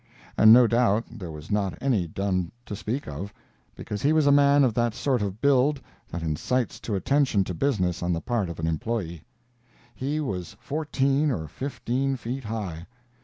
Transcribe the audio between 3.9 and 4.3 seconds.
he was